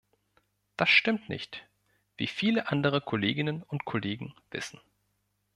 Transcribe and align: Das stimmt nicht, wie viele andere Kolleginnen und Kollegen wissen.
Das 0.77 0.89
stimmt 0.89 1.29
nicht, 1.29 1.67
wie 2.17 2.25
viele 2.25 2.69
andere 2.71 3.01
Kolleginnen 3.01 3.61
und 3.61 3.85
Kollegen 3.85 4.33
wissen. 4.49 4.79